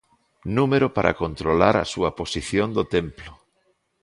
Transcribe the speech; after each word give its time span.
Número 0.57 0.87
para 0.95 1.15
controlar 1.21 1.75
a 1.79 1.85
súa 1.93 2.11
posición 2.19 2.67
do 2.77 2.83
templo. 2.95 3.31